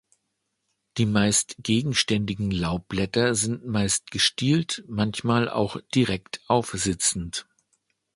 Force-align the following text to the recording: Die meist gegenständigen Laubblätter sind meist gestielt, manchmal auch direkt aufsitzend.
Die 0.97 1.05
meist 1.05 1.57
gegenständigen 1.59 2.49
Laubblätter 2.49 3.35
sind 3.35 3.67
meist 3.67 4.09
gestielt, 4.09 4.83
manchmal 4.87 5.47
auch 5.47 5.79
direkt 5.93 6.41
aufsitzend. 6.47 7.45